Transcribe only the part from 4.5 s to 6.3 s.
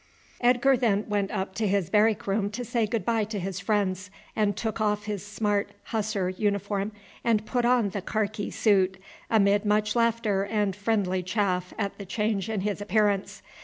took off his smart Hussar